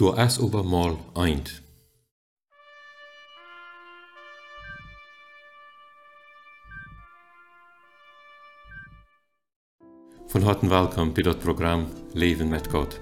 [0.00, 1.62] Du es aber mal eint.
[10.26, 13.00] Von harten welkom bij dat Programm Leben mit Gott.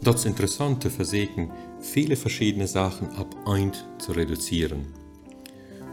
[0.00, 1.50] Das Interessante verseken
[1.80, 4.86] viele verschiedene Sachen ab eint zu reduzieren.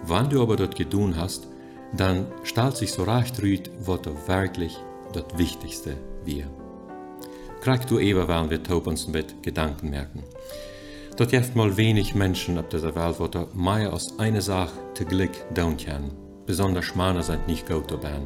[0.04, 1.48] Wenn du aber dort getan hast,
[1.96, 4.78] dann stellt sich so recht rüt, was wirklich
[5.14, 5.96] das Wichtigste
[6.26, 6.61] wir.
[7.62, 10.24] Krieg du eber wollen wir taub uns mit Gedanken merken.
[11.16, 15.06] Dort jeft mal wenig Menschen ab dieser Welt, wo da mehr aus einer Sache zu
[15.06, 16.12] Glück können.
[16.48, 18.20] Besonders Schmaner sind nicht gut dabei.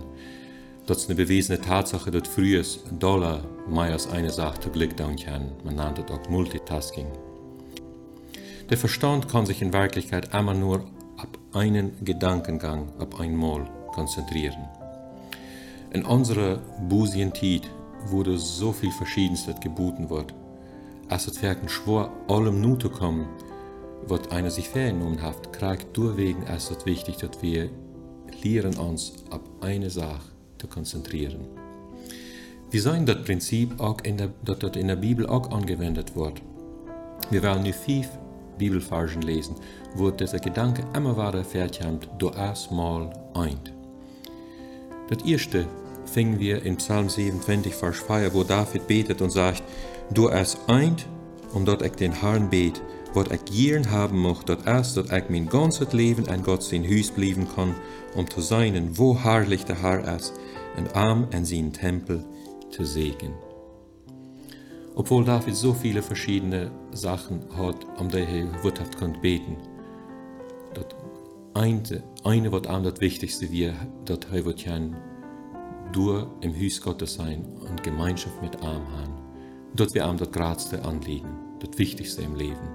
[0.87, 2.63] Das ist eine bewiesene Tatsache, dass früher
[2.97, 5.51] Dollar mehr als eine Sache zu Glück können.
[5.65, 7.07] Man nannte das auch Multitasking.
[8.69, 10.85] Der Verstand kann sich in Wirklichkeit immer nur
[11.17, 14.69] ab einen Gedankengang, ab einmal konzentrieren.
[15.91, 17.33] In unserer busigen
[18.11, 20.33] Das so viel Verschiedenstes geboten wird,
[21.09, 23.27] als es wirken schwor, allem nu zu kommen,
[24.07, 27.69] was einer sich vergenommen hat, kriegt durchwegen es wichtig, dass wir
[28.43, 30.21] lernen uns ab eine Sache
[30.57, 31.47] zu konzentrieren.
[32.71, 36.41] Wir sehen das Prinzip auch in der, dass das in der Bibel auch angewendet wird.
[37.29, 38.07] Wir wollen nu fünf
[38.57, 39.55] Bibelversen lesen,
[39.95, 43.71] wo dieser Gedanke immer weiter verkommt, du erst mal eint.
[45.09, 45.67] Das erste
[46.05, 49.63] fingen wir in Psalm 27, Vers 4, wo David betet und sagt,
[50.13, 51.07] du erst eint,
[51.53, 52.81] um dort ich den Herrn bet,
[53.13, 56.83] wat ich gieren haben mocht, dat erst dat ich mein ganzes Leben an Gott sein
[56.83, 57.75] Hüs blieben kann,
[58.15, 60.33] um zu sein, wo herrlich der Herr ist,
[60.77, 62.23] und arm an seinen Tempel
[62.69, 63.33] zu segen.
[64.95, 69.57] Obwohl David so viele verschiedene Sachen hat, um die er wirthaft konnte beten,
[70.73, 70.95] dat
[71.53, 73.73] eine, eine was am das Wichtigste wir,
[74.05, 74.59] dat er wird
[75.95, 79.13] durch im Hüs Gottes sein und Gemeinschaft mit Arm haben.
[79.75, 81.29] Dort wir am das Gradste anliegen,
[81.59, 82.67] das Wichtigste im Leben.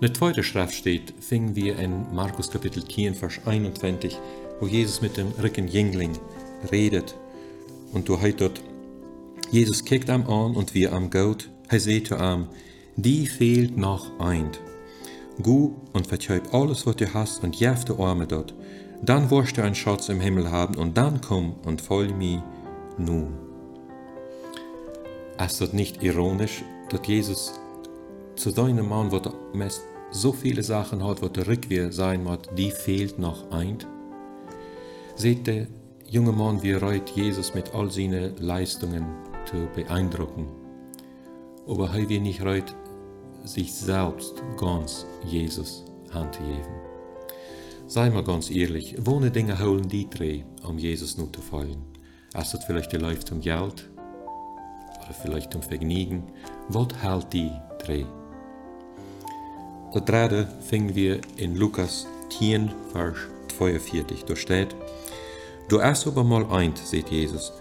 [0.00, 4.18] Eine zweite Schrift steht, fingen wir in Markus Kapitel 10, Vers 21,
[4.60, 6.12] wo Jesus mit dem Rücken Jüngling
[6.72, 7.16] redet.
[7.92, 8.60] Und du heißt dort,
[9.52, 12.48] Jesus kickt am an und wir am Goat, er seht am,
[12.96, 14.50] die fehlt noch ein.
[15.40, 18.54] Gu und vertreib alles, was du hast und jäff die Arme dort.
[19.02, 22.42] Dann wirst du einen Schatz im Himmel haben und dann komm und folg mir
[22.98, 23.34] nun.
[25.44, 27.60] Ist das nicht ironisch, dass Jesus
[28.36, 29.20] zu deinem Mann, wo
[29.52, 33.78] mest so viele Sachen hat, wo der Rückwehr sein wird, die fehlt noch ein.
[35.14, 35.66] Seht der
[36.08, 39.06] junge Mann, wie reut Jesus mit all seinen Leistungen
[39.46, 40.48] zu beeindrucken.
[41.66, 42.74] Aber er wir nicht reut,
[43.44, 46.95] sich selbst ganz Jesus handheben.
[47.88, 51.84] Sei mal ganz ehrlich, wohne Dinge holen die drei, um Jesus nur zu fallen.
[52.36, 53.88] Ist das vielleicht die Läuft um Geld?
[55.04, 56.24] Oder vielleicht um Vergnügen?
[56.68, 58.04] Was hält die drei?
[59.94, 63.18] Das dritte finden wir in Lukas 10, Vers
[63.56, 64.24] 42.
[64.24, 64.74] Da steht,
[65.68, 67.52] Du erst aber mal eint, sagt Jesus,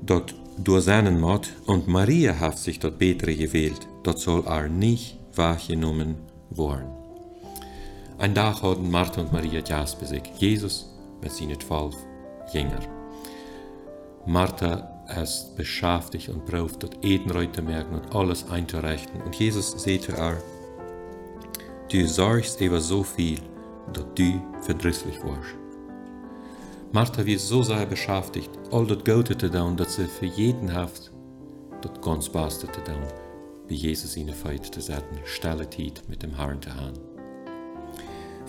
[0.00, 5.18] dort durch seinen Mord und Maria hat sich dort Betre gewählt, dort soll er nicht
[5.34, 6.16] wahrgenommen
[6.50, 6.99] worden.
[8.20, 10.86] Tag hatten Martha und Maria Jas besiegt, Jesus
[11.22, 11.94] mit seinen zwölf
[12.52, 12.80] Jünger.
[14.26, 19.22] Martha ist beschäftigt und braucht dort Eden zu merken und alles einzurichten.
[19.22, 20.36] Und Jesus sagt zu ihr,
[21.90, 23.40] Du sorgst über so viel,
[23.92, 25.56] dass du verdrießlich warst.
[26.92, 31.10] Martha wird so sehr beschäftigt, all das Gute zu tun, dass sie für jeden Haft
[31.80, 33.02] das ganz Beste zu tun,
[33.66, 37.09] wie Jesus ihnen feit zu sagen, stelle Tiet mit dem Herrn zu haben.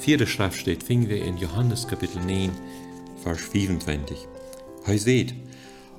[0.02, 2.50] Vierte Schrift steht, fingen wir in Johannes Kapitel 9,
[3.22, 4.28] Vers 24.
[4.88, 5.36] Hei seht,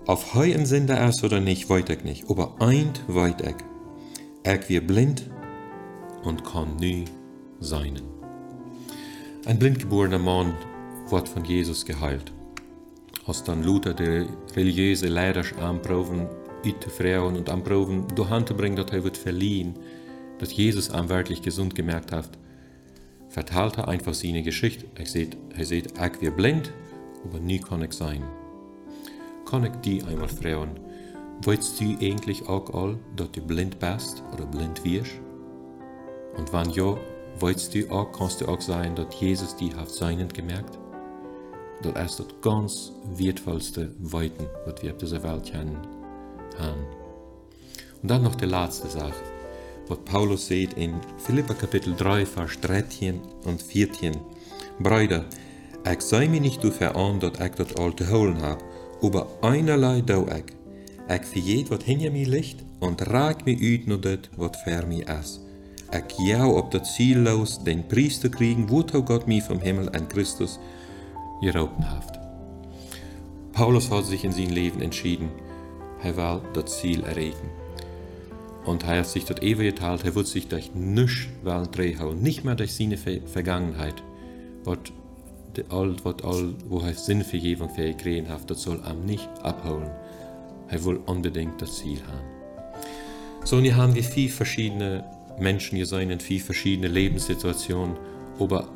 [0.06, 4.52] auf heu ein Sinn ist oder nicht, weiß ich nicht, aber eint weiß ich.
[4.52, 5.30] Ich wir blind
[6.24, 7.04] und kann nie
[7.60, 8.02] seinen.
[9.46, 10.54] Ein blindgeborener Mann
[11.08, 12.32] wird von Jesus geheilt.
[13.24, 14.26] Als dann Luther die
[14.56, 16.26] religiöse Leiders anproben,
[16.66, 19.78] uit Frauen und anproben, durch Hand zu bringen, dass er wird verliehen,
[20.40, 22.41] dass Jesus am wirklich gesund gemerkt hat,
[23.32, 24.84] verteilt er einfach seine Geschichte.
[24.94, 26.70] Er sieht, er sieht, ich wir blind,
[27.24, 28.22] aber nie kann ich sein.
[29.46, 30.78] Kann ich die einmal fragen,
[31.44, 35.12] weißt du eigentlich auch all, dass du blind bist oder blind wirst?
[36.36, 36.96] Und wenn ja,
[37.40, 40.78] weißt du auch, kannst du auch sein, dass Jesus die hat seinen gemerkt?
[41.82, 45.76] Das ist das ganz wertvollste Weiten, was wir auf dieser Welt haben.
[48.02, 49.14] Und dann noch die letzte Sache,
[49.88, 54.16] was Paulus sagt in Philippa Kapitel 3, Vers 13 und 14.
[54.78, 55.24] Brüder,
[55.90, 58.64] ich sei mir nicht dafür an, dass ich das alte holen habe,
[59.02, 60.54] aber einerlei do ich.
[61.08, 65.08] Ik vergeet wat hinter mir ligt und raak me uit naar dat wat ver mir
[65.20, 65.40] is.
[65.90, 70.06] Ik jou op dat ziel los, den Priester kriegen, wozu Gott mir vom Himmel en
[70.08, 70.58] Christus
[71.40, 72.18] geroepen heeft.
[73.52, 75.30] Paulus hat sich in sein Leben entschieden,
[76.02, 77.61] er will das Ziel erreichen.
[78.64, 81.28] Und er hat sich dort ewig geteilt, er wird sich durch nichts
[81.72, 84.02] drehen, nicht mehr durch seine Vergangenheit.
[84.64, 84.78] Was
[85.68, 89.90] all, was all, wo er Sinnvergebung für ihn gekriegt hat, das soll ihm nicht abholen.
[90.68, 92.32] Er will unbedingt das Ziel haben.
[93.44, 95.04] So, und hier haben wir vier verschiedene
[95.38, 97.96] Menschen sein in vier verschiedene Lebenssituationen,
[98.38, 98.68] aber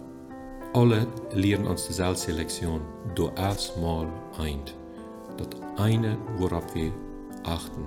[0.74, 2.80] alle lehren uns dieselbe Lektion.
[3.14, 4.08] Du erstmal
[4.38, 4.74] eint.
[5.38, 5.48] Das
[5.78, 6.92] eine, worauf wir
[7.44, 7.86] achten,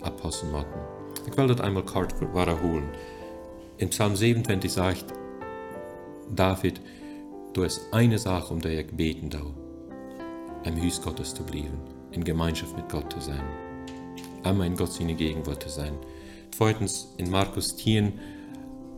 [0.00, 0.97] abpassen müssen.
[1.26, 2.88] Ich will das einmal kort wiederholen.
[3.78, 5.04] In Psalm 27 sagt
[6.34, 6.80] David,
[7.52, 9.52] du hast eine Sache, um die ich beten darf.
[10.64, 11.80] Im Haus Gottes zu bleiben,
[12.12, 13.42] in Gemeinschaft mit Gott zu sein.
[14.42, 15.94] Einmal in Gott seine Gegenwart zu sein.
[16.50, 18.12] Zweitens, in Markus 10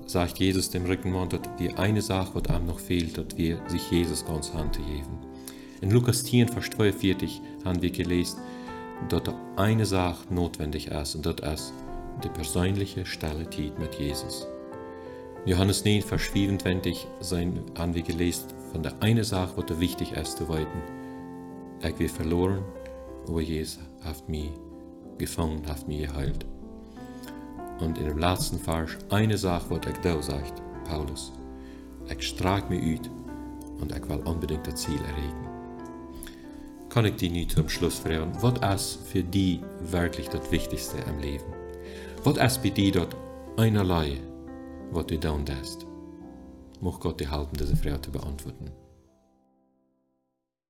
[0.07, 3.91] sagt Jesus dem Rückenmann, dass wir eine Sache, was einem noch fehlt, dass wir sich
[3.91, 5.19] Jesus ganz Hand geben.
[5.81, 8.41] In Lukas 10, Vers 42 haben wir gelesen,
[9.09, 9.23] dass
[9.57, 11.73] eine Sache notwendig ist und das ist
[12.21, 13.47] die persönliche Stelle
[13.79, 14.47] mit Jesus.
[15.47, 17.63] Johannes 9, Vers 24 sein,
[17.93, 20.83] wir gelesen von der eine Sache, was wichtig ist zu weiten.
[21.83, 22.63] Ich will verloren,
[23.27, 24.51] aber Jesus hat mich
[25.19, 26.45] gefangen, hat mich geheilt.
[27.81, 31.33] Und in dem letzten Vers eine Sache, was ich da sagt, Paulus.
[32.11, 33.11] Ich strake mich uit
[33.81, 35.49] und ich will unbedingt das Ziel erreichen.
[36.91, 41.21] Kann ich die nicht zum Schluss fragen, was ist für die wirklich das Wichtigste im
[41.21, 41.60] Leben?
[42.23, 43.17] Bei dir dort
[43.57, 44.19] einerlei,
[44.91, 45.87] was du tun darfst?
[46.81, 48.71] Mocht Gott dir helfen, diese Frage zu beantworten.